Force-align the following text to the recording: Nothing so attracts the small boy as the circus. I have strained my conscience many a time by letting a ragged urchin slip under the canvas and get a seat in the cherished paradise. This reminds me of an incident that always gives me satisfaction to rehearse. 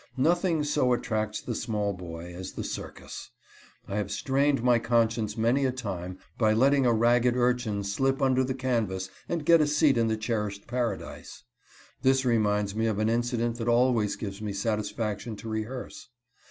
Nothing 0.17 0.63
so 0.63 0.93
attracts 0.93 1.41
the 1.41 1.53
small 1.53 1.93
boy 1.93 2.33
as 2.33 2.53
the 2.53 2.63
circus. 2.63 3.29
I 3.87 3.97
have 3.97 4.09
strained 4.09 4.63
my 4.63 4.79
conscience 4.79 5.37
many 5.37 5.63
a 5.63 5.71
time 5.71 6.17
by 6.39 6.53
letting 6.53 6.87
a 6.87 6.91
ragged 6.91 7.35
urchin 7.35 7.83
slip 7.83 8.19
under 8.19 8.43
the 8.43 8.55
canvas 8.55 9.11
and 9.29 9.45
get 9.45 9.61
a 9.61 9.67
seat 9.67 9.99
in 9.99 10.07
the 10.07 10.17
cherished 10.17 10.65
paradise. 10.65 11.43
This 12.01 12.25
reminds 12.25 12.73
me 12.75 12.87
of 12.87 12.97
an 12.97 13.09
incident 13.09 13.57
that 13.59 13.67
always 13.67 14.15
gives 14.15 14.41
me 14.41 14.53
satisfaction 14.53 15.35
to 15.35 15.47
rehearse. 15.47 16.09